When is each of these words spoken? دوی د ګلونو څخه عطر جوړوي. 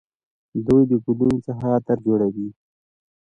دوی 0.65 0.81
د 0.89 0.93
ګلونو 1.05 1.37
څخه 1.47 1.65
عطر 1.77 1.97
جوړوي. 2.07 2.47